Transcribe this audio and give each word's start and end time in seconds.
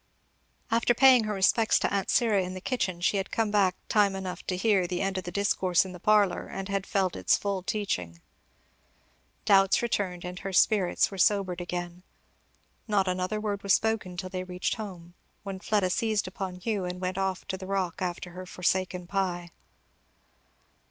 After 0.71 0.95
paying 0.95 1.25
her 1.25 1.33
respects 1.35 1.77
to 1.77 1.93
aunt 1.93 2.09
Syra 2.09 2.41
in 2.41 2.55
the 2.55 2.59
kitchen 2.59 3.01
she 3.01 3.17
had 3.17 3.29
come 3.29 3.51
back 3.51 3.75
time 3.87 4.15
enough 4.15 4.43
to 4.47 4.57
hear 4.57 4.87
the 4.87 4.99
end 4.99 5.19
of 5.19 5.25
the 5.25 5.31
discourse 5.31 5.85
in 5.85 5.91
the 5.91 5.99
parlour, 5.99 6.47
and 6.47 6.67
had 6.67 6.87
felt 6.87 7.15
its 7.15 7.37
full 7.37 7.61
teaching. 7.61 8.19
Doubts 9.45 9.83
returned, 9.83 10.25
and 10.25 10.39
her 10.39 10.53
spirits 10.53 11.11
were 11.11 11.19
sobered 11.19 11.61
again. 11.61 12.01
Not 12.87 13.07
another 13.07 13.39
word 13.39 13.61
was 13.61 13.75
spoken 13.75 14.17
till 14.17 14.31
they 14.31 14.43
reached 14.43 14.73
home; 14.73 15.13
when 15.43 15.59
Fleda 15.59 15.91
seized 15.91 16.27
upon 16.27 16.55
Hugh 16.55 16.83
and 16.83 16.99
went 16.99 17.19
off 17.19 17.45
to 17.49 17.55
the 17.55 17.67
rock 17.67 18.01
after 18.01 18.31
her 18.31 18.47
forsaken 18.47 19.05
pie. 19.05 19.51